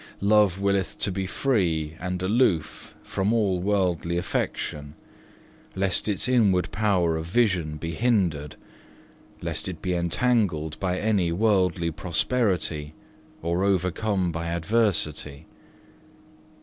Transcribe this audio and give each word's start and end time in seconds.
Love 0.19 0.57
willeth 0.59 0.97
to 0.97 1.11
be 1.11 1.27
free 1.27 1.95
and 1.99 2.23
aloof 2.23 2.95
from 3.03 3.31
all 3.31 3.59
worldly 3.59 4.17
affection, 4.17 4.95
lest 5.75 6.07
its 6.07 6.27
inward 6.27 6.71
power 6.71 7.17
of 7.17 7.27
vision 7.27 7.77
be 7.77 7.91
hindered, 7.91 8.55
lest 9.43 9.67
it 9.67 9.79
be 9.79 9.93
entangled 9.93 10.79
by 10.79 10.97
any 10.97 11.31
worldly 11.31 11.91
prosperity 11.91 12.95
or 13.43 13.63
overcome 13.63 14.31
by 14.31 14.47
adversity. 14.47 15.45